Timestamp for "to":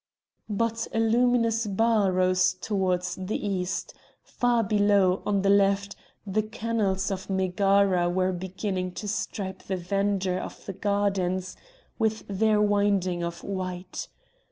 8.93-9.07